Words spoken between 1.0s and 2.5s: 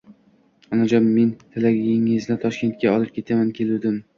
men Tilagiyizni